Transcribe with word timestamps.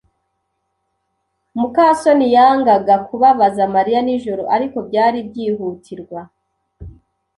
muka 1.59 1.85
soni 2.01 2.27
yangaga 2.35 2.95
kubabaza 3.07 3.63
Mariya 3.75 3.99
nijoro, 4.05 4.43
ariko 4.55 4.77
byari 4.87 5.17
byihutirwa. 5.29 6.19